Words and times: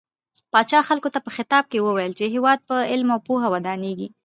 پاچا 0.51 0.79
خلکو 0.89 1.09
ته 1.13 1.19
په 1.25 1.29
خطاب 1.35 1.63
کې 1.71 1.79
وويل 1.85 2.11
چې 2.19 2.25
هيواد 2.33 2.59
په 2.69 2.75
علم 2.91 3.09
او 3.15 3.19
پوهه 3.27 3.47
ودانيږي. 3.53 4.07